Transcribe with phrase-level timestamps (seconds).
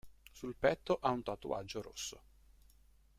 [0.31, 2.23] Sul petto ha un tatuaggio rosso.